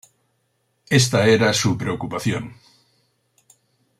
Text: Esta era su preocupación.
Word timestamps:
Esta 0.89 1.27
era 1.27 1.53
su 1.53 1.77
preocupación. 1.77 2.55